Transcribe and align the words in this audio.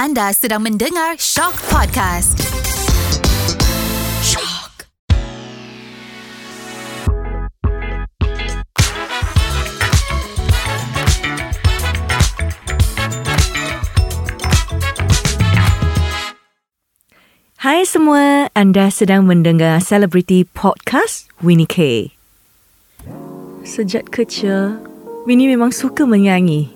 Anda 0.00 0.32
sedang 0.32 0.64
mendengar 0.64 1.20
Shock 1.20 1.60
Podcast. 1.68 2.40
Shock. 4.24 4.88
Hai 17.60 17.84
semua, 17.84 18.48
anda 18.56 18.88
sedang 18.88 19.28
mendengar 19.28 19.84
Celebrity 19.84 20.48
Podcast 20.48 21.28
Winnie 21.44 21.68
K. 21.68 22.08
Sejak 23.68 24.08
kecil, 24.08 24.80
Winnie 25.28 25.52
memang 25.52 25.76
suka 25.76 26.08
menyanyi. 26.08 26.72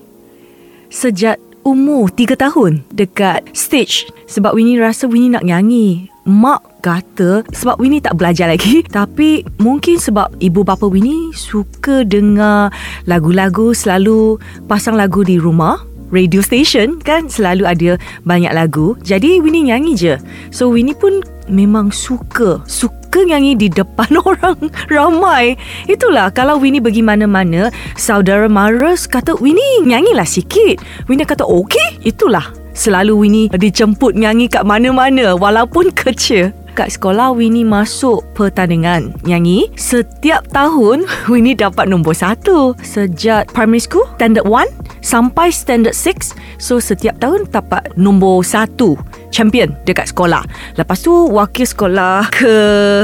Sejak 0.93 1.41
umur 1.65 2.13
3 2.13 2.37
tahun 2.37 2.85
dekat 2.93 3.49
stage 3.57 4.07
sebab 4.29 4.55
Winnie 4.55 4.79
rasa 4.79 5.09
Winnie 5.09 5.33
nak 5.33 5.43
nyanyi. 5.49 6.13
Mak 6.25 6.81
kata 6.81 7.45
sebab 7.53 7.77
Winnie 7.81 8.01
tak 8.01 8.17
belajar 8.17 8.49
lagi 8.49 8.85
tapi 8.97 9.45
mungkin 9.61 10.01
sebab 10.01 10.33
ibu 10.41 10.65
bapa 10.65 10.89
Winnie 10.89 11.33
suka 11.37 12.05
dengar 12.05 12.73
lagu-lagu 13.05 13.77
selalu 13.77 14.41
pasang 14.65 14.97
lagu 14.97 15.21
di 15.21 15.37
rumah 15.37 15.81
radio 16.13 16.41
station 16.45 17.01
kan 17.01 17.27
selalu 17.27 17.65
ada 17.67 17.91
banyak 18.23 18.53
lagu. 18.53 18.95
Jadi 19.03 19.41
Winnie 19.43 19.69
nyanyi 19.73 19.93
je. 19.97 20.15
So 20.55 20.71
Winnie 20.71 20.97
pun 20.97 21.25
memang 21.49 21.93
suka 21.93 22.61
suka 22.69 23.04
nyanyi 23.23 23.55
di 23.55 23.71
depan 23.71 24.11
orang 24.27 24.59
ramai. 24.91 25.55
Itulah 25.87 26.35
kalau 26.35 26.59
Winnie 26.59 26.83
pergi 26.83 27.07
mana-mana, 27.07 27.71
saudara 27.95 28.51
Maras 28.51 29.07
kata 29.07 29.39
Winnie 29.39 29.87
nyanyilah 29.87 30.27
sikit. 30.27 30.83
Winnie 31.07 31.29
kata 31.29 31.47
okey. 31.47 32.03
Itulah 32.03 32.51
selalu 32.75 33.13
Winnie 33.15 33.47
dijemput 33.55 34.19
nyanyi 34.19 34.51
kat 34.51 34.67
mana-mana 34.67 35.39
walaupun 35.39 35.95
kecil 35.95 36.51
kat 36.75 36.91
sekolah 36.91 37.31
Winnie 37.31 37.63
masuk 37.63 38.27
pertandingan 38.35 39.15
nyanyi. 39.23 39.71
Setiap 39.79 40.51
tahun 40.51 41.07
Winnie 41.31 41.55
dapat 41.55 41.87
nombor 41.87 42.19
satu. 42.19 42.75
Sejak 42.83 43.55
primary 43.55 43.81
school, 43.81 44.05
standard 44.19 44.45
1 44.45 44.67
sampai 45.05 45.53
standard 45.53 45.93
6. 45.93 46.33
So 46.57 46.81
setiap 46.81 47.21
tahun 47.21 47.53
dapat 47.53 47.93
nombor 48.01 48.41
satu 48.43 48.97
champion 49.29 49.77
dekat 49.85 50.11
sekolah. 50.11 50.41
Lepas 50.81 51.05
tu 51.05 51.13
wakil 51.29 51.69
sekolah 51.69 52.33
ke 52.33 52.55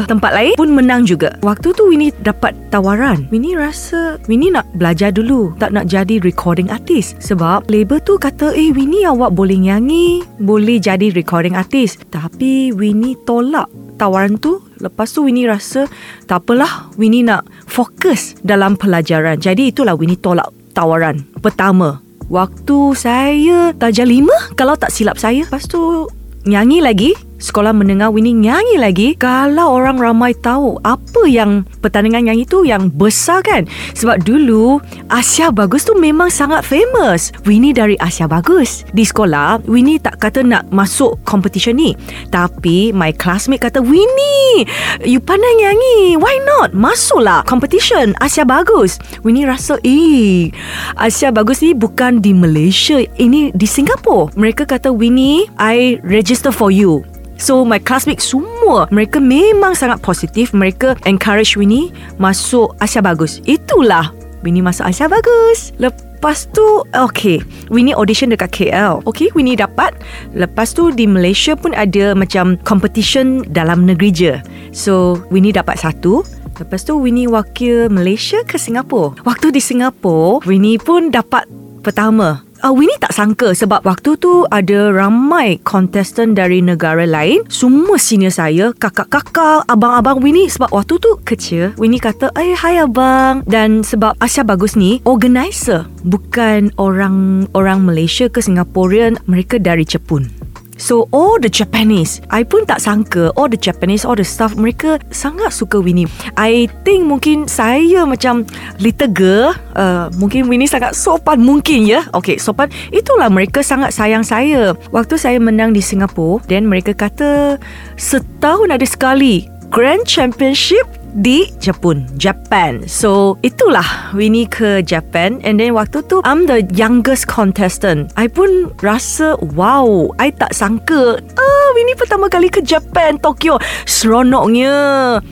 tempat 0.09 0.33
lain 0.33 0.55
pun 0.57 0.73
menang 0.73 1.05
juga. 1.05 1.37
Waktu 1.45 1.77
tu 1.77 1.92
Winnie 1.92 2.15
dapat 2.25 2.57
tawaran. 2.73 3.29
Winnie 3.29 3.59
rasa 3.59 4.17
Winnie 4.31 4.55
nak 4.55 4.65
belajar 4.73 5.12
dulu. 5.12 5.53
Tak 5.61 5.77
nak 5.77 5.91
jadi 5.91 6.23
recording 6.25 6.73
artist. 6.73 7.20
Sebab 7.20 7.69
label 7.69 8.01
tu 8.01 8.17
kata 8.17 8.57
eh 8.57 8.73
Winnie 8.73 9.05
awak 9.05 9.37
boleh 9.37 9.61
nyanyi. 9.61 10.25
Boleh 10.41 10.81
jadi 10.81 11.12
recording 11.12 11.59
artist. 11.59 12.07
Tapi 12.09 12.73
Winnie 12.73 13.19
tolak 13.29 13.69
tawaran 14.01 14.41
tu 14.41 14.64
Lepas 14.81 15.12
tu 15.12 15.29
Winnie 15.29 15.45
rasa 15.45 15.85
Tak 16.25 16.48
apalah 16.48 16.89
Winnie 16.97 17.20
nak 17.20 17.45
fokus 17.69 18.33
dalam 18.41 18.81
pelajaran 18.81 19.37
Jadi 19.37 19.77
itulah 19.77 19.92
Winnie 19.92 20.17
tolak 20.17 20.48
tawaran 20.73 21.27
Pertama. 21.39 22.03
Waktu 22.31 22.95
saya 22.95 23.75
darjah 23.75 24.07
lima 24.07 24.35
Kalau 24.55 24.79
tak 24.79 24.95
silap 24.95 25.19
saya 25.19 25.47
Lepas 25.47 25.67
tu 25.67 26.07
nyanyi 26.47 26.81
lagi 26.81 27.13
sekolah 27.41 27.72
mendengar 27.72 28.12
Winnie 28.12 28.36
nyanyi 28.36 28.77
lagi. 28.77 29.08
Kalau 29.16 29.80
orang 29.80 29.96
ramai 29.98 30.36
tahu 30.36 30.77
apa 30.84 31.27
yang 31.27 31.64
pertandingan 31.80 32.28
nyanyi 32.28 32.44
tu 32.44 32.62
yang 32.62 32.92
besar 32.92 33.41
kan? 33.42 33.64
Sebab 33.96 34.22
dulu 34.22 34.78
Asia 35.08 35.48
Bagus 35.50 35.88
tu 35.88 35.96
memang 35.96 36.28
sangat 36.28 36.62
famous. 36.62 37.33
Winnie 37.48 37.74
dari 37.74 37.96
Asia 37.98 38.28
Bagus. 38.28 38.84
Di 38.92 39.02
sekolah 39.02 39.64
Winnie 39.66 39.98
tak 39.98 40.20
kata 40.20 40.44
nak 40.44 40.68
masuk 40.70 41.18
competition 41.24 41.80
ni. 41.80 41.96
Tapi 42.28 42.92
my 42.92 43.11
classmate 43.16 43.64
kata 43.64 43.80
Winnie 43.80 44.68
you 45.02 45.18
pandai 45.18 45.50
nyanyi. 45.58 46.20
Why 46.20 46.36
not? 46.46 46.77
Masuklah 46.77 47.42
competition 47.48 48.12
Asia 48.20 48.45
Bagus. 48.45 49.00
Winnie 49.24 49.48
rasa 49.48 49.80
eh 49.83 50.52
Asia 51.00 51.33
Bagus 51.33 51.64
ni 51.64 51.73
bukan 51.73 52.20
di 52.20 52.36
Malaysia 52.36 53.00
ini 53.17 53.50
di 53.56 53.64
Singapore. 53.64 54.30
Mereka 54.36 54.68
kata 54.68 54.92
Winnie 54.92 55.48
I 55.56 55.98
register 56.05 56.52
for 56.52 56.68
you 56.68 57.00
So 57.40 57.64
my 57.64 57.80
classmates 57.80 58.28
semua 58.28 58.84
Mereka 58.92 59.18
memang 59.18 59.73
sangat 59.73 60.05
positif. 60.05 60.52
Mereka 60.52 61.01
encourage 61.08 61.56
Winnie 61.56 61.90
Masuk 62.20 62.77
Asia 62.78 63.01
Bagus. 63.01 63.40
Itulah 63.48 64.12
Winnie 64.45 64.64
masuk 64.64 64.89
Asia 64.89 65.08
Bagus. 65.08 65.73
Lepas 65.80 66.48
tu 66.52 66.84
Okay. 66.92 67.40
Winnie 67.73 67.96
audition 67.96 68.29
dekat 68.29 68.52
KL 68.52 69.00
Okay 69.08 69.33
Winnie 69.33 69.56
dapat. 69.56 69.96
Lepas 70.36 70.77
tu 70.77 70.92
di 70.92 71.08
Malaysia 71.08 71.56
pun 71.56 71.73
ada 71.73 72.12
Macam 72.12 72.61
competition 72.68 73.40
Dalam 73.48 73.89
negeri 73.89 74.12
je. 74.12 74.34
So 74.77 75.24
Winnie 75.33 75.56
dapat 75.56 75.80
satu. 75.80 76.23
Lepas 76.61 76.84
tu 76.84 77.00
Winnie 77.00 77.24
wakil 77.24 77.89
Malaysia 77.89 78.45
ke 78.45 78.61
Singapura 78.61 79.17
Waktu 79.24 79.48
di 79.48 79.64
Singapura 79.64 80.45
Winnie 80.45 80.77
pun 80.77 81.08
dapat 81.08 81.48
Pertama 81.80 82.45
uh, 82.65 82.73
Winnie 82.73 82.97
tak 83.01 83.13
sangka 83.17 83.53
sebab 83.57 83.85
waktu 83.85 84.17
tu 84.21 84.45
ada 84.48 84.93
ramai 84.93 85.61
contestant 85.65 86.37
dari 86.37 86.61
negara 86.61 87.05
lain. 87.05 87.45
Semua 87.48 87.97
senior 87.97 88.33
saya, 88.33 88.73
kakak-kakak, 88.77 89.67
abang-abang 89.69 90.21
Winnie 90.21 90.48
sebab 90.48 90.73
waktu 90.73 91.01
tu 91.01 91.11
kecil. 91.25 91.73
Winnie 91.81 92.01
kata, 92.01 92.33
eh 92.37 92.57
hai 92.57 92.81
abang. 92.81 93.43
Dan 93.48 93.83
sebab 93.85 94.17
Asia 94.21 94.45
Bagus 94.45 94.77
ni, 94.77 95.01
organizer. 95.05 95.89
Bukan 96.05 96.73
orang 96.81 97.48
orang 97.53 97.85
Malaysia 97.85 98.29
ke 98.29 98.41
Singaporean, 98.41 99.21
mereka 99.29 99.61
dari 99.61 99.85
Jepun. 99.85 100.39
So 100.80 101.13
all 101.13 101.36
the 101.36 101.52
Japanese 101.52 102.24
I 102.33 102.41
pun 102.48 102.64
tak 102.64 102.80
sangka 102.80 103.36
All 103.36 103.52
the 103.52 103.61
Japanese 103.61 104.08
All 104.08 104.17
the 104.17 104.24
staff 104.24 104.57
Mereka 104.57 104.96
sangat 105.13 105.52
suka 105.52 105.77
Winnie. 105.77 106.08
I 106.41 106.73
think 106.83 107.05
mungkin 107.05 107.45
Saya 107.45 108.08
macam 108.08 108.48
Little 108.80 109.13
girl 109.13 109.52
uh, 109.77 110.08
Mungkin 110.17 110.48
Winnie 110.48 110.67
sangat 110.67 110.96
sopan 110.96 111.45
Mungkin 111.45 111.85
ya. 111.85 112.08
Okay 112.17 112.41
sopan. 112.41 112.73
Itulah 112.91 113.29
mereka 113.29 113.61
sangat 113.61 113.92
sayang 113.92 114.24
saya. 114.24 114.73
Waktu 114.89 115.20
saya 115.20 115.36
menang 115.36 115.77
di 115.77 115.85
Singapura 115.85 116.41
Then 116.48 116.64
mereka 116.64 116.97
kata 116.97 117.61
Setahun 118.01 118.73
ada 118.73 118.86
sekali 118.89 119.45
Grand 119.70 120.02
Championship 120.02 120.99
di 121.15 121.51
Jepun, 121.59 122.07
Japan. 122.17 122.87
So 122.87 123.37
itulah 123.43 124.15
Winnie 124.15 124.47
ke 124.47 124.83
Japan 124.85 125.43
and 125.43 125.59
then 125.59 125.75
waktu 125.75 126.03
tu 126.07 126.23
I'm 126.23 126.47
the 126.47 126.63
youngest 126.75 127.27
contestant. 127.27 128.15
I 128.15 128.31
pun 128.31 128.71
rasa 128.81 129.37
wow, 129.55 130.11
I 130.23 130.31
tak 130.35 130.55
sangka 130.55 131.19
ah 131.19 131.69
Winnie 131.75 131.99
pertama 131.99 132.26
kali 132.26 132.50
ke 132.50 132.62
Japan, 132.62 133.19
Tokyo. 133.19 133.59
Seronoknya. 133.87 134.73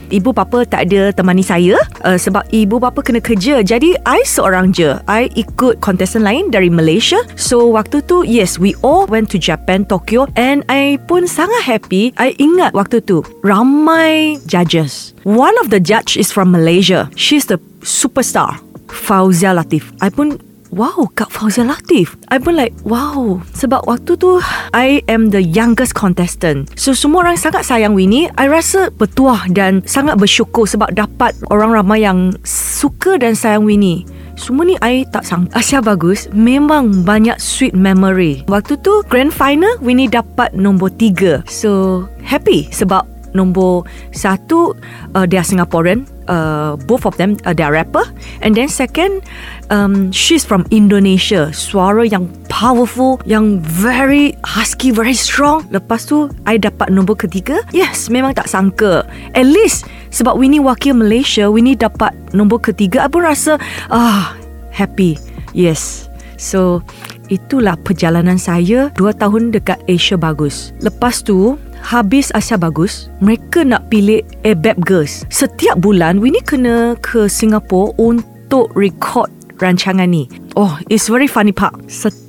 Ibu 0.09 0.31
bapa 0.31 0.63
tak 0.67 0.89
ada 0.89 1.11
temani 1.13 1.43
saya 1.43 1.79
uh, 2.03 2.15
sebab 2.15 2.47
ibu 2.51 2.79
bapa 2.79 3.03
kena 3.03 3.19
kerja. 3.23 3.61
Jadi 3.63 3.95
I 4.07 4.23
seorang 4.23 4.71
je. 4.71 4.95
I 5.07 5.31
ikut 5.35 5.79
contestant 5.83 6.23
lain 6.23 6.51
dari 6.51 6.71
Malaysia. 6.71 7.19
So 7.35 7.67
waktu 7.71 8.03
tu 8.07 8.23
yes, 8.27 8.57
we 8.57 8.75
all 8.83 9.07
went 9.07 9.31
to 9.31 9.37
Japan, 9.37 9.83
Tokyo 9.83 10.27
and 10.35 10.63
I 10.67 10.97
pun 11.07 11.27
sangat 11.27 11.63
happy. 11.65 12.11
I 12.17 12.35
ingat 12.39 12.75
waktu 12.75 13.03
tu 13.03 13.21
ramai 13.43 14.39
judges. 14.47 15.11
One 15.29 15.53
of 15.61 15.69
the 15.69 15.77
judge 15.77 16.17
is 16.17 16.33
from 16.33 16.49
Malaysia. 16.49 17.05
She's 17.13 17.45
the 17.45 17.61
superstar. 17.85 18.57
Fauzia 18.89 19.53
Latif. 19.53 19.93
I 20.01 20.09
pun 20.09 20.41
Wow, 20.73 21.05
Kak 21.13 21.29
Fauzia 21.29 21.69
Latif. 21.69 22.17
I 22.33 22.41
pun 22.41 22.57
like, 22.57 22.73
wow. 22.81 23.37
Sebab 23.53 23.85
waktu 23.85 24.17
tu, 24.17 24.41
I 24.73 25.05
am 25.05 25.29
the 25.29 25.45
youngest 25.45 25.93
contestant. 25.93 26.73
So, 26.73 26.97
semua 26.97 27.29
orang 27.29 27.37
sangat 27.37 27.69
sayang 27.69 27.93
Winnie. 27.93 28.25
I 28.41 28.49
rasa 28.49 28.89
bertuah 28.89 29.45
dan 29.53 29.85
sangat 29.85 30.17
bersyukur 30.17 30.65
sebab 30.65 30.97
dapat 30.97 31.37
orang 31.53 31.77
ramai 31.77 32.01
yang 32.01 32.33
suka 32.41 33.21
dan 33.21 33.37
sayang 33.37 33.69
Winnie. 33.69 34.09
Semua 34.33 34.65
ni 34.65 34.79
I 34.79 35.03
tak 35.11 35.27
sangka 35.27 35.59
Asia 35.59 35.83
bagus 35.83 36.31
Memang 36.31 37.03
banyak 37.03 37.35
sweet 37.43 37.75
memory 37.75 38.47
Waktu 38.47 38.79
tu 38.79 39.03
Grand 39.11 39.35
final 39.35 39.75
Winnie 39.83 40.07
dapat 40.07 40.55
nombor 40.55 40.95
tiga 40.95 41.43
So 41.43 42.07
Happy 42.23 42.71
Sebab 42.71 43.18
nombor 43.39 43.87
satu 44.11 44.75
uh, 45.15 45.23
they 45.23 45.39
are 45.39 45.47
Singaporean 45.47 46.03
uh, 46.27 46.75
both 46.83 47.07
of 47.07 47.15
them 47.15 47.39
uh, 47.47 47.55
they 47.55 47.63
are 47.63 47.71
rapper. 47.71 48.03
And 48.43 48.53
then 48.53 48.67
second 48.67 49.23
um, 49.71 50.11
she's 50.11 50.43
from 50.43 50.67
Indonesia 50.69 51.55
suara 51.55 52.03
yang 52.03 52.27
powerful 52.51 53.23
yang 53.23 53.63
very 53.63 54.35
husky 54.43 54.91
very 54.91 55.15
strong. 55.15 55.63
Lepas 55.71 56.11
tu 56.11 56.27
I 56.43 56.59
dapat 56.59 56.91
nombor 56.91 57.23
ketiga. 57.23 57.63
Yes 57.71 58.11
memang 58.11 58.35
tak 58.35 58.51
sangka. 58.51 59.07
At 59.33 59.47
least 59.47 59.87
sebab 60.11 60.35
Winnie 60.35 60.59
wakil 60.59 60.99
Malaysia 60.99 61.47
Winnie 61.47 61.79
dapat 61.79 62.11
nombor 62.35 62.59
ketiga. 62.59 63.07
I 63.07 63.09
pun 63.09 63.23
rasa 63.23 63.55
ah 63.89 64.35
happy. 64.75 65.15
Yes. 65.55 66.11
So 66.39 66.85
itulah 67.27 67.75
perjalanan 67.83 68.39
saya 68.39 68.89
dua 68.95 69.11
tahun 69.13 69.51
dekat 69.51 69.83
Asia 69.85 70.15
Bagus. 70.15 70.71
Lepas 70.79 71.21
tu 71.21 71.59
habis 71.83 72.29
Asia 72.37 72.59
Bagus, 72.59 73.09
mereka 73.19 73.65
nak 73.65 73.89
pilih 73.89 74.21
ABAP 74.45 74.77
Girls. 74.85 75.25
Setiap 75.33 75.81
bulan, 75.81 76.21
Winnie 76.21 76.43
kena 76.45 76.93
ke 77.01 77.25
Singapura 77.25 77.95
untuk 77.97 78.69
record 78.77 79.31
rancangan 79.59 80.07
ni. 80.07 80.29
Oh, 80.55 80.79
it's 80.87 81.11
very 81.11 81.27
funny 81.27 81.51
part. 81.51 81.75
Setiap 81.91 82.28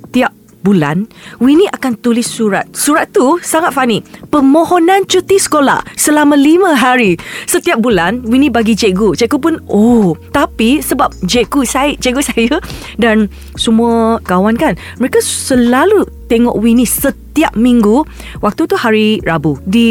bulan 0.61 1.05
Winnie 1.37 1.69
akan 1.69 1.97
tulis 1.99 2.25
surat. 2.25 2.65
Surat 2.73 3.09
tu 3.11 3.37
sangat 3.41 3.75
funny. 3.75 3.99
Permohonan 4.31 5.05
cuti 5.05 5.37
sekolah 5.37 5.83
Selama 5.97 6.37
lima 6.39 6.77
hari. 6.77 7.19
Setiap 7.45 7.81
bulan 7.83 8.23
Winnie 8.25 8.53
bagi 8.53 8.77
cikgu. 8.77 9.17
Cikgu 9.17 9.37
pun 9.37 9.55
Oh 9.67 10.15
Tapi 10.31 10.79
sebab 10.79 11.11
cikgu 11.25 11.61
saya 11.67 11.91
Cikgu 11.99 12.21
saya 12.23 12.55
Dan 12.95 13.27
semua 13.59 14.23
kawan 14.23 14.55
kan 14.55 14.79
Mereka 15.01 15.19
selalu 15.19 16.07
tengok 16.31 16.55
Winnie 16.57 16.87
setiap 16.87 17.53
minggu. 17.59 18.07
Waktu 18.39 18.61
tu 18.65 18.75
hari 18.79 19.19
Rabu 19.27 19.59
Di 19.67 19.89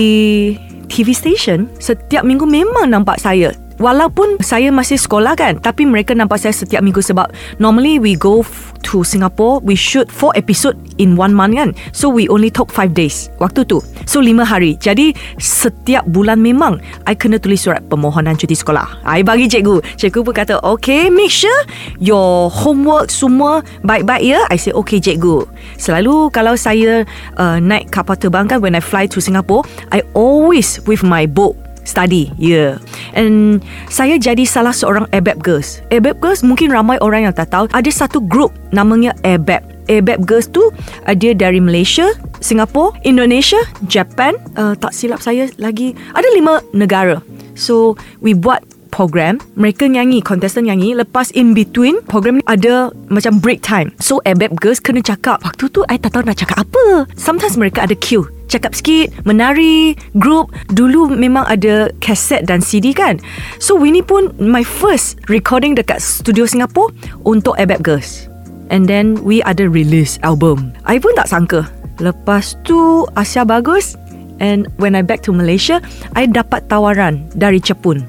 TV 0.89 1.13
station 1.13 1.69
Setiap 1.79 2.25
minggu 2.25 2.49
memang 2.49 2.89
nampak 2.91 3.21
saya 3.21 3.53
Walaupun 3.81 4.45
saya 4.45 4.69
masih 4.69 5.01
sekolah 5.01 5.33
kan 5.33 5.57
Tapi 5.57 5.89
mereka 5.89 6.13
nampak 6.13 6.37
saya 6.37 6.53
setiap 6.53 6.85
minggu 6.85 7.01
Sebab 7.01 7.33
normally 7.57 7.97
we 7.97 8.13
go 8.13 8.45
f- 8.45 8.77
to 8.85 9.01
Singapore 9.01 9.65
We 9.65 9.73
shoot 9.73 10.13
4 10.13 10.37
episode 10.37 10.77
in 11.01 11.17
one 11.17 11.33
month 11.33 11.57
kan. 11.57 11.73
So 11.97 12.13
we 12.13 12.29
only 12.29 12.53
took 12.53 12.69
5 12.69 12.93
days 12.93 13.33
Waktu 13.41 13.65
tu. 13.65 13.81
So 14.05 14.21
5 14.21 14.45
hari. 14.45 14.77
Jadi 14.77 15.17
setiap 15.41 16.05
bulan 16.13 16.45
memang 16.45 16.77
I 17.09 17.17
kena 17.17 17.41
tulis 17.41 17.65
surat 17.65 17.81
permohonan 17.89 18.37
cuti 18.37 18.53
sekolah. 18.53 19.01
I 19.09 19.25
bagi 19.25 19.49
cikgu. 19.49 19.81
Cikgu 19.97 20.21
pun 20.29 20.35
kata 20.37 20.61
Okay 20.61 21.09
make 21.09 21.33
sure 21.33 21.65
Your 21.97 22.53
homework 22.53 23.09
semua 23.09 23.65
baik-baik 23.81 24.25
ya. 24.29 24.45
I 24.53 24.61
say 24.61 24.77
okay 24.77 25.01
cikgu. 25.01 25.49
Selalu 25.81 26.29
kalau 26.37 26.53
saya 26.61 27.09
uh, 27.41 27.57
naik 27.57 27.89
kapal 27.89 28.21
terbang 28.21 28.45
kan 28.45 28.61
When 28.61 28.77
I 28.77 28.85
fly 28.85 29.09
to 29.09 29.25
Singapore 29.25 29.65
I 29.89 30.05
always 30.13 30.85
with 30.85 31.01
my 31.01 31.25
book 31.25 31.57
study 31.85 32.33
yeah 32.37 32.77
and 33.17 33.61
saya 33.89 34.17
jadi 34.17 34.43
salah 34.47 34.75
seorang 34.75 35.07
ABAP 35.11 35.41
girls. 35.43 35.81
ABAP 35.91 36.21
girls 36.21 36.41
mungkin 36.45 36.71
ramai 36.71 36.97
orang 37.03 37.29
yang 37.29 37.35
tak 37.35 37.51
tahu 37.53 37.67
ada 37.71 37.91
satu 37.91 38.23
group 38.25 38.55
namanya 38.71 39.15
ABAP 39.27 39.63
ABAP 39.91 40.23
girls 40.23 40.47
tu 40.47 40.63
ada 41.05 41.35
dari 41.35 41.59
Malaysia 41.59 42.07
Singapore 42.39 42.95
Indonesia 43.03 43.59
Japan 43.91 44.39
uh, 44.55 44.79
tak 44.79 44.95
silap 44.95 45.19
saya 45.21 45.51
lagi 45.59 45.93
ada 46.15 46.29
lima 46.33 46.63
negara. 46.71 47.19
So 47.59 47.99
we 48.23 48.33
buat 48.33 48.63
program 48.91 49.39
Mereka 49.55 49.87
nyanyi 49.87 50.19
Contestant 50.21 50.67
nyanyi 50.67 50.99
Lepas 50.99 51.31
in 51.39 51.55
between 51.55 52.03
Program 52.11 52.43
ni 52.43 52.45
ada 52.51 52.91
Macam 53.09 53.39
break 53.39 53.63
time. 53.63 53.95
So 54.03 54.19
ABAP 54.27 54.59
girls 54.59 54.83
Kena 54.83 55.01
cakap 55.01 55.41
Waktu 55.47 55.71
tu 55.71 55.87
I 55.87 55.97
tak 55.97 56.19
tahu 56.19 56.27
nak 56.27 56.37
cakap 56.37 56.67
apa. 56.67 57.07
Sometimes 57.15 57.55
mereka 57.55 57.87
ada 57.87 57.95
cue 57.95 58.27
Cakap 58.51 58.75
sikit 58.75 59.15
Menari 59.23 59.95
Group. 60.19 60.51
Dulu 60.75 61.15
memang 61.15 61.47
ada 61.47 61.87
Kaset 62.03 62.43
dan 62.51 62.59
CD 62.59 62.91
kan. 62.91 63.23
So 63.63 63.79
Winnie 63.79 64.03
pun 64.03 64.35
My 64.43 64.67
first 64.67 65.23
Recording 65.31 65.79
dekat 65.79 66.03
Studio 66.03 66.51
Singapore 66.51 66.91
Untuk 67.23 67.55
ABAP 67.63 67.87
girls. 67.87 68.27
And 68.75 68.91
then 68.91 69.23
We 69.23 69.39
ada 69.47 69.71
release 69.71 70.19
album. 70.27 70.75
I 70.83 70.99
pun 70.99 71.15
tak 71.15 71.31
sangka. 71.31 71.71
Lepas 72.03 72.59
tu 72.67 73.07
Asia 73.15 73.47
bagus 73.47 73.95
And 74.43 74.67
when 74.83 74.99
I 74.99 75.07
back 75.07 75.23
to 75.29 75.33
Malaysia 75.33 75.79
I 76.19 76.27
dapat 76.27 76.67
tawaran 76.67 77.31
Dari 77.39 77.63
Jepun. 77.63 78.03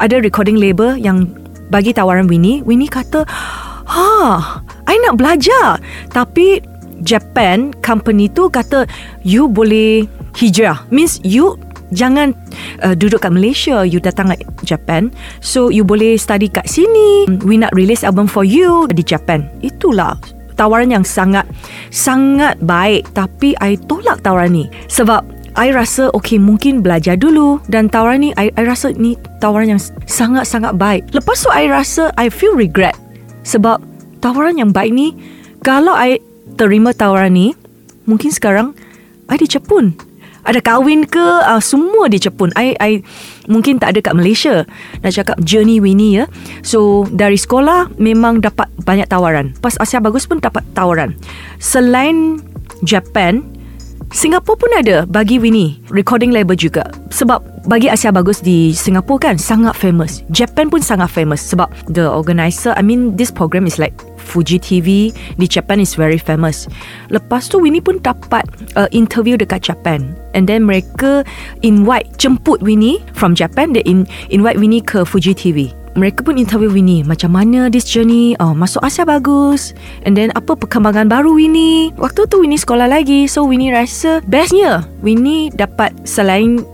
Ada 0.00 0.24
recording 0.24 0.56
label 0.56 0.96
yang 0.96 1.36
bagi 1.72 1.96
tawaran 1.96 2.28
Winnie. 2.28 2.60
Winnie 2.60 2.92
kata, 2.92 3.24
ha, 3.88 4.08
I 4.84 4.94
nak 5.08 5.16
belajar. 5.16 5.80
Tapi 6.12 6.60
Japan 7.02 7.74
company 7.84 8.30
tu 8.30 8.48
kata, 8.48 8.86
you 9.26 9.50
boleh 9.50 10.06
hijrah. 10.38 10.86
Means 10.88 11.18
you 11.26 11.58
jangan 11.92 12.32
uh, 12.80 12.96
duduk 12.96 13.22
kat 13.22 13.30
Malaysia. 13.30 13.84
You 13.84 14.00
datang 14.00 14.32
kat 14.32 14.42
Japan. 14.64 15.12
So 15.44 15.68
you 15.68 15.84
boleh 15.84 16.16
study 16.16 16.48
kat 16.48 16.66
sini. 16.66 17.28
We 17.44 17.60
nak 17.60 17.76
release 17.76 18.02
album 18.02 18.26
for 18.26 18.42
you 18.42 18.88
di 18.90 19.04
Japan. 19.04 19.46
Itulah 19.60 20.16
tawaran 20.56 20.92
yang 20.92 21.04
sangat 21.04 21.48
sangat 21.88 22.60
baik 22.64 23.08
tapi 23.16 23.56
I 23.60 23.76
tolak 23.88 24.20
tawaran 24.24 24.52
ni 24.52 24.64
sebab 24.88 25.24
I 25.52 25.68
rasa 25.68 26.08
okay 26.16 26.40
mungkin 26.40 26.80
belajar 26.80 27.16
dulu 27.20 27.60
dan 27.68 27.92
tawaran 27.92 28.24
ni 28.24 28.30
I, 28.40 28.48
I 28.56 28.64
rasa 28.64 28.96
ni 28.96 29.20
tawaran 29.36 29.76
yang 29.76 29.82
sangat-sangat 30.08 30.80
baik. 30.80 31.12
Lepas 31.12 31.44
tu 31.44 31.48
I 31.52 31.68
rasa 31.68 32.08
I 32.16 32.32
feel 32.32 32.56
regret 32.56 32.96
sebab 33.44 33.80
tawaran 34.24 34.56
yang 34.56 34.72
baik 34.72 34.92
ni 34.96 35.12
kalau 35.60 35.92
I 35.92 36.16
terima 36.56 36.94
tawaran 36.94 37.32
ni 37.34 37.54
mungkin 38.06 38.30
sekarang 38.34 38.74
I 39.30 39.38
di 39.38 39.48
Jepun. 39.48 39.94
Ada 40.42 40.58
kahwin 40.58 41.06
ke 41.06 41.22
uh, 41.22 41.62
semua 41.62 42.10
di 42.10 42.18
Jepun. 42.18 42.50
I 42.58 42.74
I 42.82 43.06
mungkin 43.46 43.78
tak 43.78 43.94
ada 43.94 44.10
kat 44.10 44.14
Malaysia. 44.18 44.66
Nak 45.06 45.14
cakap 45.14 45.36
journey 45.46 45.78
Winnie 45.78 46.18
ya. 46.18 46.24
So 46.66 47.06
dari 47.14 47.38
sekolah 47.38 47.94
memang 47.94 48.42
dapat 48.42 48.66
banyak 48.82 49.06
tawaran. 49.06 49.54
Pas 49.62 49.78
Asia 49.78 50.02
bagus 50.02 50.26
pun 50.26 50.42
dapat 50.42 50.66
tawaran. 50.74 51.14
Selain 51.62 52.42
Japan 52.82 53.46
Singapore 54.12 54.60
pun 54.60 54.72
ada 54.76 55.08
bagi 55.08 55.40
Winnie 55.40 55.80
recording 55.88 56.36
label 56.36 56.52
juga 56.52 56.84
sebab 57.08 57.40
bagi 57.64 57.88
Asia 57.88 58.12
Bagus 58.12 58.44
di 58.44 58.76
Singapore 58.76 59.24
kan 59.24 59.36
sangat 59.40 59.72
famous 59.72 60.20
Japan 60.28 60.68
pun 60.68 60.84
sangat 60.84 61.08
famous 61.08 61.40
sebab 61.40 61.72
the 61.88 62.04
organizer 62.04 62.76
I 62.76 62.84
mean 62.84 63.16
this 63.16 63.32
program 63.32 63.64
is 63.64 63.80
like 63.80 63.96
Fuji 64.22 64.62
TV 64.62 65.10
di 65.10 65.46
Japan 65.50 65.82
is 65.82 65.98
very 65.98 66.16
famous. 66.16 66.70
Lepas 67.10 67.50
tu 67.50 67.58
Winnie 67.58 67.82
pun 67.82 67.98
dapat 68.00 68.46
uh, 68.78 68.86
interview 68.94 69.34
dekat 69.34 69.66
Japan. 69.66 70.14
And 70.32 70.46
then 70.46 70.64
mereka 70.64 71.26
invite 71.60 72.08
jemput 72.16 72.62
Winnie 72.62 73.02
from 73.12 73.34
Japan. 73.34 73.74
They 73.74 73.84
in, 73.84 74.06
invite 74.30 74.56
Winnie 74.56 74.80
ke 74.80 75.02
Fuji 75.02 75.34
TV 75.34 75.74
mereka 75.92 76.24
pun 76.24 76.40
interview 76.40 76.72
Winnie. 76.72 77.04
Macam 77.04 77.36
mana 77.36 77.68
this 77.68 77.84
journey? 77.84 78.32
Oh, 78.40 78.56
masuk 78.56 78.80
Asia 78.80 79.04
bagus. 79.04 79.76
And 80.08 80.16
then 80.16 80.32
apa 80.32 80.56
perkembangan 80.56 81.08
baru 81.08 81.36
Winnie? 81.36 81.92
Waktu 82.00 82.28
tu 82.32 82.40
Winnie 82.40 82.60
sekolah 82.60 82.88
lagi. 82.88 83.28
So 83.28 83.44
Winnie 83.44 83.72
rasa 83.72 84.24
bestnya 84.24 84.88
Winnie 85.04 85.52
dapat 85.52 85.92
selain 86.08 86.64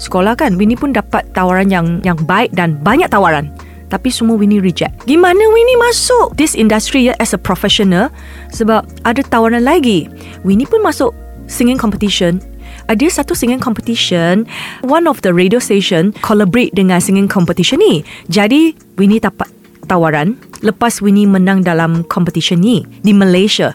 sekolah 0.00 0.32
kan 0.34 0.56
Winnie 0.56 0.80
pun 0.80 0.96
dapat 0.96 1.28
tawaran 1.36 1.68
yang 1.68 2.00
yang 2.02 2.16
baik 2.24 2.50
dan 2.56 2.80
banyak 2.80 3.06
tawaran 3.12 3.52
tapi 3.90 4.08
semua 4.08 4.38
Winnie 4.38 4.62
reject. 4.62 4.94
Gimana 5.04 5.42
Winnie 5.50 5.80
masuk 5.82 6.38
this 6.38 6.54
industry 6.54 7.10
ya 7.10 7.14
as 7.18 7.34
a 7.34 7.40
professional? 7.40 8.08
Sebab 8.54 8.86
ada 9.04 9.20
tawaran 9.26 9.66
lagi. 9.66 10.06
Winnie 10.46 10.70
pun 10.70 10.80
masuk 10.80 11.10
singing 11.50 11.76
competition 11.76 12.38
ada 12.86 13.06
satu 13.10 13.34
singing 13.34 13.58
competition 13.58 14.46
one 14.86 15.10
of 15.10 15.18
the 15.26 15.34
radio 15.34 15.58
station 15.58 16.14
collaborate 16.22 16.70
dengan 16.74 17.02
singing 17.02 17.26
competition 17.26 17.82
ni 17.82 18.06
jadi 18.30 18.70
Winnie 18.94 19.18
dapat 19.18 19.50
tawaran 19.90 20.38
lepas 20.62 21.02
Winnie 21.02 21.26
menang 21.26 21.66
dalam 21.66 22.06
competition 22.06 22.62
ni 22.62 22.86
di 23.02 23.10
Malaysia 23.10 23.74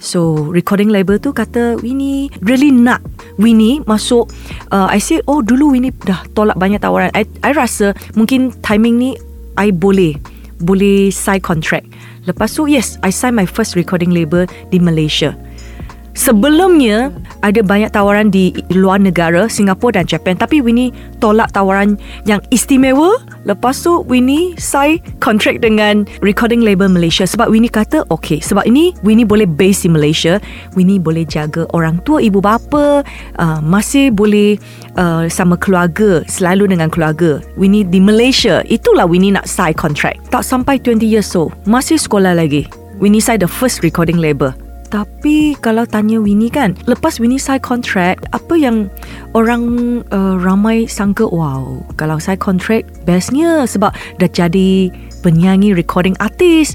So 0.00 0.48
recording 0.48 0.88
label 0.88 1.20
tu 1.20 1.28
kata 1.28 1.76
Winnie 1.84 2.32
really 2.40 2.72
nak 2.72 3.04
Winnie 3.36 3.84
masuk 3.84 4.32
uh, 4.72 4.88
I 4.88 4.96
say 4.96 5.20
oh 5.28 5.44
dulu 5.44 5.76
Winnie 5.76 5.92
dah 5.92 6.24
tolak 6.32 6.56
banyak 6.56 6.80
tawaran 6.80 7.12
I, 7.12 7.28
I 7.44 7.52
rasa 7.52 7.92
mungkin 8.16 8.48
timing 8.64 8.96
ni 8.96 9.12
I 9.56 9.72
boleh 9.74 10.18
Boleh 10.60 11.08
sign 11.08 11.40
contract. 11.40 11.88
Lepas 12.28 12.52
tu 12.52 12.68
yes 12.68 13.00
I 13.00 13.08
sign 13.08 13.34
my 13.34 13.48
first 13.48 13.72
recording 13.74 14.12
label 14.12 14.44
Di 14.68 14.78
Malaysia 14.78 15.32
Sebelumnya 16.14 17.14
ada 17.40 17.64
banyak 17.64 17.90
tawaran 17.94 18.28
di 18.28 18.52
luar 18.74 19.00
negara 19.00 19.48
Singapura 19.48 20.02
dan 20.02 20.06
Japan. 20.06 20.36
Tapi 20.36 20.60
Winnie 20.60 20.92
tolak 21.18 21.54
tawaran 21.54 21.96
yang 22.28 22.42
istimewa. 22.52 23.16
Lepas 23.48 23.80
tu 23.80 24.04
Winnie 24.04 24.52
sign 24.60 25.00
contract 25.22 25.64
dengan 25.64 26.04
recording 26.20 26.60
label 26.60 26.92
Malaysia. 26.92 27.24
Sebab 27.24 27.48
Winnie 27.48 27.72
kata 27.72 28.04
okay 28.12 28.38
sebab 28.42 28.68
ini 28.68 28.92
Winnie 29.00 29.26
boleh 29.26 29.48
base 29.48 29.88
di 29.88 29.90
Malaysia. 29.90 30.38
Winnie 30.76 31.00
boleh 31.00 31.24
jaga 31.24 31.64
orang 31.72 32.02
tua 32.04 32.20
ibu 32.20 32.42
bapa 32.42 33.02
uh, 33.40 33.60
masih 33.64 34.12
boleh 34.12 34.60
uh, 35.00 35.24
sama 35.32 35.56
keluarga 35.56 36.20
selalu 36.28 36.70
dengan 36.76 36.92
keluarga 36.92 37.40
Winnie 37.56 37.86
di 37.86 37.98
Malaysia. 38.02 38.60
Itulah 38.68 39.08
Winnie 39.08 39.32
nak 39.32 39.48
sign 39.48 39.72
contract. 39.72 40.20
Tak 40.28 40.44
sampai 40.44 40.76
20 40.76 41.06
years 41.06 41.32
old 41.32 41.54
masih 41.64 41.96
sekolah 41.96 42.36
lagi 42.36 42.68
Winnie 43.00 43.22
sign 43.22 43.40
the 43.40 43.48
first 43.48 43.80
recording 43.80 44.20
label 44.20 44.52
tapi 44.90 45.54
kalau 45.62 45.86
tanya 45.86 46.18
Winnie 46.18 46.50
kan 46.50 46.74
Lepas 46.90 47.22
Winnie 47.22 47.38
sign 47.38 47.62
contract 47.62 48.26
Apa 48.34 48.58
yang 48.58 48.90
orang 49.38 50.02
uh, 50.10 50.34
ramai 50.34 50.90
sangka 50.90 51.30
Wow 51.30 51.86
Kalau 51.94 52.18
sign 52.18 52.42
contract 52.42 52.90
Bestnya 53.06 53.70
Sebab 53.70 53.94
dah 54.18 54.30
jadi 54.30 54.90
penyanyi 55.22 55.76
recording 55.76 56.16
artis 56.18 56.74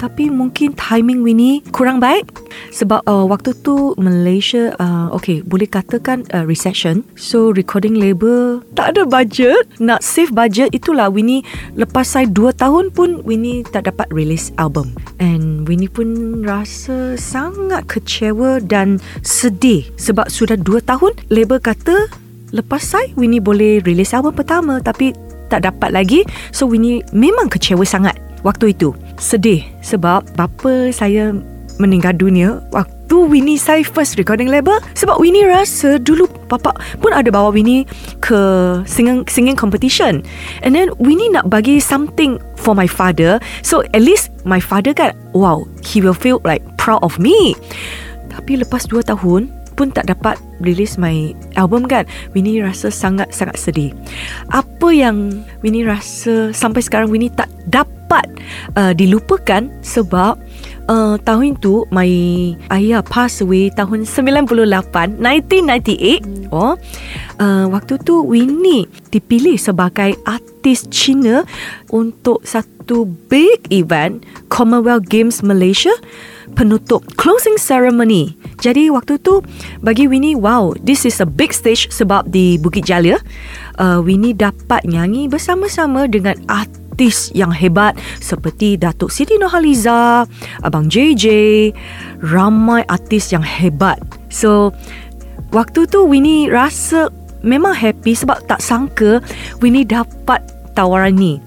tapi 0.00 0.32
mungkin 0.32 0.72
timing 0.72 1.20
Winnie 1.20 1.60
kurang 1.76 2.00
baik? 2.00 2.32
Sebab 2.72 3.04
uh, 3.04 3.28
waktu 3.28 3.52
tu 3.60 3.92
Malaysia 4.00 4.72
uh, 4.80 5.12
okay 5.12 5.44
boleh 5.44 5.68
katakan 5.68 6.24
uh, 6.32 6.48
recession. 6.48 7.04
So 7.20 7.52
recording 7.52 8.00
label 8.00 8.64
tak 8.72 8.96
ada 8.96 9.04
budget. 9.04 9.68
Nak 9.76 10.00
save 10.00 10.32
budget 10.32 10.72
itulah 10.72 11.12
Winnie 11.12 11.44
lepas 11.76 12.08
saya 12.08 12.24
2 12.24 12.56
tahun 12.56 12.88
pun 12.96 13.20
Winnie 13.28 13.60
tak 13.68 13.92
dapat 13.92 14.08
release 14.08 14.48
album. 14.56 14.96
And 15.20 15.68
Winnie 15.68 15.92
pun 15.92 16.40
rasa 16.40 17.20
sangat 17.20 17.84
kecewa 17.92 18.64
dan 18.64 18.96
sedih. 19.20 19.84
Sebab 20.00 20.32
sudah 20.32 20.56
2 20.56 20.80
tahun 20.88 21.12
label 21.28 21.60
kata 21.60 22.08
lepas 22.56 22.80
saya 22.80 23.12
Winnie 23.20 23.44
boleh 23.44 23.84
release 23.84 24.16
album 24.16 24.32
pertama 24.32 24.80
tapi 24.80 25.12
tak 25.52 25.68
dapat 25.68 25.92
lagi. 25.92 26.24
So 26.56 26.64
Winnie 26.70 27.04
memang 27.12 27.52
kecewa 27.52 27.84
sangat 27.84 28.16
waktu 28.40 28.72
itu 28.72 28.96
sedih 29.20 29.68
sebab 29.84 30.24
bapa 30.34 30.88
saya 30.90 31.36
meninggal 31.76 32.16
dunia 32.16 32.60
tu 33.10 33.26
Winnie 33.26 33.58
sign 33.58 33.82
first 33.82 34.14
recording 34.14 34.46
label. 34.46 34.78
Sebab 34.94 35.18
Winnie 35.18 35.42
rasa 35.42 35.98
dulu 35.98 36.30
papa 36.46 36.70
pun 37.02 37.10
ada 37.10 37.26
bawa 37.28 37.50
Winnie 37.50 37.82
ke 38.22 38.38
singing 38.86 39.26
singing 39.26 39.58
competition. 39.58 40.22
And 40.62 40.78
then 40.78 40.94
Winnie 41.02 41.28
nak 41.34 41.50
bagi 41.50 41.82
something 41.82 42.38
for 42.54 42.78
my 42.78 42.86
father. 42.86 43.42
So 43.66 43.82
at 43.90 44.06
least 44.06 44.30
my 44.46 44.62
father 44.62 44.94
kan 44.94 45.18
wow 45.34 45.66
he 45.82 45.98
will 45.98 46.14
feel 46.14 46.38
like 46.46 46.62
proud 46.78 47.02
of 47.02 47.18
me. 47.18 47.58
Tapi 48.30 48.62
lepas 48.62 48.86
2 48.86 49.02
tahun 49.10 49.50
pun 49.74 49.90
tak 49.90 50.06
dapat 50.06 50.38
release 50.62 50.94
my 50.94 51.34
album 51.58 51.90
kan. 51.90 52.06
Winnie 52.30 52.62
rasa 52.62 52.94
sangat-sangat 52.94 53.58
sedih. 53.58 53.90
Apa 54.54 54.94
yang 54.94 55.42
Winnie 55.66 55.82
rasa 55.82 56.54
sampai 56.54 56.78
sekarang 56.78 57.10
Winnie 57.10 57.34
tak 57.34 57.50
dapat 57.66 57.99
uh, 58.74 58.92
dilupakan 58.92 59.70
sebab 59.80 60.34
uh, 60.90 61.14
tahun 61.22 61.54
itu 61.56 61.86
my 61.94 62.10
ayah 62.74 63.02
pass 63.06 63.38
away 63.38 63.70
tahun 63.70 64.02
98 64.02 65.22
1998 65.22 66.50
oh 66.50 66.74
uh, 67.38 67.64
waktu 67.70 67.94
tu 68.02 68.26
Winnie 68.26 68.90
dipilih 69.14 69.54
sebagai 69.54 70.18
artis 70.26 70.90
Cina 70.90 71.46
untuk 71.94 72.42
satu 72.42 73.06
big 73.30 73.70
event 73.70 74.26
Commonwealth 74.50 75.06
Games 75.06 75.40
Malaysia 75.46 75.94
penutup 76.58 77.06
closing 77.14 77.54
ceremony. 77.54 78.34
Jadi 78.58 78.90
waktu 78.90 79.22
tu 79.22 79.38
bagi 79.86 80.10
Winnie 80.10 80.34
wow, 80.34 80.74
this 80.82 81.06
is 81.06 81.22
a 81.22 81.28
big 81.28 81.54
stage 81.54 81.86
sebab 81.94 82.26
di 82.34 82.58
Bukit 82.58 82.90
Jalil 82.90 83.22
uh, 83.78 84.02
Winnie 84.02 84.34
dapat 84.34 84.82
nyanyi 84.82 85.30
bersama-sama 85.30 86.10
dengan 86.10 86.34
artis 86.50 86.89
yang 87.32 87.48
hebat 87.48 87.96
seperti 88.20 88.76
Datuk 88.76 89.08
Siti 89.08 89.40
Nurhaliza, 89.40 90.28
Abang 90.60 90.92
JJ, 90.92 91.24
ramai 92.20 92.84
artis 92.84 93.32
yang 93.32 93.40
hebat. 93.40 93.96
So 94.28 94.76
waktu 95.56 95.88
tu 95.88 96.04
Winnie 96.04 96.52
rasa 96.52 97.08
memang 97.40 97.72
happy 97.72 98.12
sebab 98.12 98.44
tak 98.44 98.60
sangka 98.60 99.24
Winnie 99.64 99.88
dapat 99.88 100.44
tawaran 100.76 101.16
ni. 101.16 101.40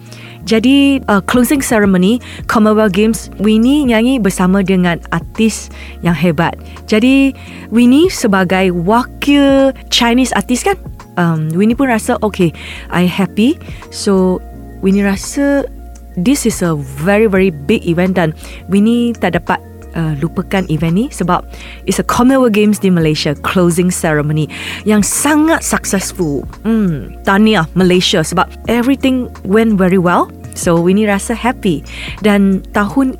Jadi 0.43 0.99
uh, 1.07 1.23
closing 1.23 1.63
ceremony 1.63 2.19
Commonwealth 2.51 2.91
Games 2.91 3.31
Winnie 3.39 3.87
nyanyi 3.87 4.19
bersama 4.19 4.59
dengan 4.59 4.99
artis 5.15 5.71
yang 6.03 6.15
hebat. 6.15 6.59
Jadi 6.83 7.31
Winnie 7.71 8.11
sebagai 8.11 8.75
wakil 8.75 9.71
Chinese 9.87 10.35
artis 10.35 10.67
kan? 10.67 10.75
Um, 11.15 11.47
Winnie 11.55 11.77
pun 11.77 11.87
rasa 11.87 12.19
okay, 12.19 12.51
I 12.91 13.07
happy. 13.07 13.55
So 13.87 14.43
Winnie 14.83 15.07
rasa 15.07 15.63
this 16.19 16.45
is 16.45 16.61
a 16.61 16.75
very 16.75 17.25
very 17.25 17.49
big 17.49 17.87
event 17.87 18.19
dan 18.19 18.35
Winnie 18.67 19.15
tak 19.15 19.39
dapat 19.39 19.57
uh, 19.95 20.13
lupakan 20.19 20.67
event 20.69 20.93
ni 20.93 21.05
sebab 21.09 21.47
it's 21.87 21.97
a 21.97 22.05
Commonwealth 22.05 22.53
Games 22.53 22.77
di 22.83 22.91
Malaysia 22.91 23.33
closing 23.41 23.89
ceremony 23.89 24.51
yang 24.83 25.01
sangat 25.01 25.63
successful. 25.63 26.45
Hmm, 26.67 27.15
tahniah 27.23 27.65
Malaysia 27.73 28.21
sebab 28.21 28.49
everything 28.67 29.31
went 29.47 29.79
very 29.79 29.97
well. 29.97 30.29
So 30.53 30.77
Winnie 30.77 31.09
rasa 31.09 31.33
happy 31.33 31.81
dan 32.21 32.61
tahun 32.77 33.17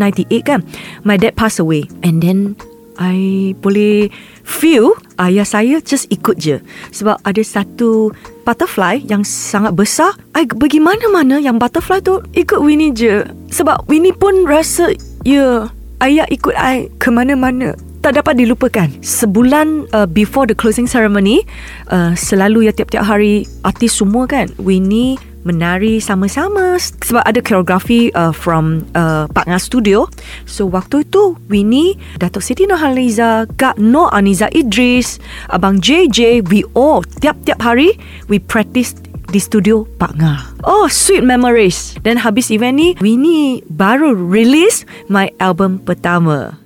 98 0.00 0.48
kan 0.48 0.64
my 1.04 1.20
dad 1.20 1.36
pass 1.36 1.60
away 1.60 1.84
and 2.00 2.24
then 2.24 2.56
I 2.96 3.52
boleh 3.60 4.08
feel 4.42 4.94
ayah 5.18 5.46
saya 5.46 5.78
just 5.82 6.10
ikut 6.10 6.38
je. 6.38 6.58
Sebab 6.94 7.18
ada 7.22 7.42
satu 7.42 8.10
butterfly 8.42 9.02
yang 9.06 9.22
sangat 9.26 9.74
besar. 9.74 10.14
I 10.34 10.46
pergi 10.46 10.82
mana-mana 10.82 11.38
yang 11.38 11.58
butterfly 11.58 12.02
tu 12.02 12.22
ikut 12.34 12.58
Winnie 12.60 12.94
je. 12.94 13.26
Sebab 13.50 13.86
Winnie 13.86 14.14
pun 14.14 14.44
rasa 14.46 14.92
ya 15.22 15.32
yeah, 15.32 15.56
ayah 16.02 16.26
ikut 16.28 16.54
I 16.54 16.90
ke 16.98 17.08
mana-mana. 17.10 17.78
Tak 18.02 18.18
dapat 18.18 18.34
dilupakan. 18.34 18.90
Sebulan 18.98 19.86
uh, 19.94 20.10
before 20.10 20.50
the 20.50 20.58
closing 20.58 20.90
ceremony 20.90 21.46
uh, 21.94 22.18
selalu 22.18 22.66
ya 22.66 22.74
tiap-tiap 22.74 23.06
hari 23.06 23.46
artis 23.62 23.94
semua 23.94 24.26
kan 24.26 24.50
Winnie 24.58 25.22
menari 25.42 25.98
sama-sama 25.98 26.78
sebab 26.78 27.22
ada 27.26 27.42
koreografi 27.42 28.14
uh, 28.14 28.30
from 28.30 28.86
uh, 28.94 29.26
Pak 29.30 29.46
Nga 29.50 29.58
Studio. 29.58 30.06
So 30.46 30.66
waktu 30.70 31.06
itu 31.06 31.38
Winnie, 31.50 31.98
Datuk 32.18 32.42
Siti 32.42 32.66
Nurhaliza, 32.66 33.50
Kak 33.58 33.78
Noor 33.78 34.10
Aniza 34.14 34.50
Idris, 34.54 35.18
Abang 35.50 35.82
JJ, 35.82 36.46
we 36.50 36.62
all 36.74 37.02
tiap-tiap 37.22 37.62
hari 37.62 37.98
we 38.30 38.38
practice 38.38 38.94
di 39.32 39.40
studio 39.40 39.88
Pak 39.96 40.14
Nga. 40.20 40.34
Oh, 40.68 40.86
sweet 40.92 41.24
memories. 41.24 41.96
Dan 42.04 42.20
habis 42.20 42.52
event 42.52 42.76
ni, 42.76 42.88
Winnie 43.00 43.64
baru 43.72 44.12
release 44.12 44.84
my 45.08 45.32
album 45.40 45.80
pertama. 45.80 46.60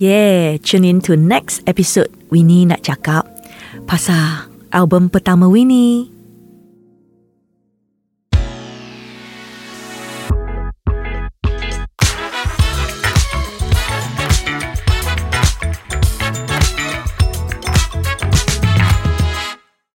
Yeah, 0.00 0.56
tune 0.60 0.84
in 0.84 1.00
to 1.08 1.16
next 1.16 1.64
episode. 1.68 2.12
Winnie 2.32 2.68
nak 2.68 2.84
cakap 2.84 3.28
pasal 3.84 4.48
album 4.72 5.12
pertama 5.12 5.48
Winnie. 5.48 6.15